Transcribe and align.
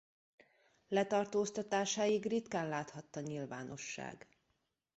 Letartóztatásáig 0.87 2.25
ritkán 2.27 2.67
láthatta 2.69 3.19
nyilvánosság. 3.19 4.27